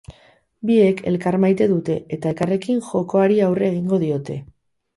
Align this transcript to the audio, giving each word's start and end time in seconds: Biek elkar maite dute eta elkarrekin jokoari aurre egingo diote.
Biek 0.69 1.03
elkar 1.11 1.37
maite 1.43 1.67
dute 1.75 1.99
eta 2.19 2.31
elkarrekin 2.33 2.81
jokoari 2.89 3.39
aurre 3.51 3.71
egingo 3.77 4.05
diote. 4.07 4.43